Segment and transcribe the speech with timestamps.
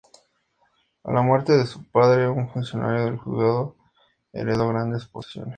[1.03, 3.75] A la muerte de su padre, un funcionario del juzgado,
[4.33, 5.49] heredó grandes posesiones.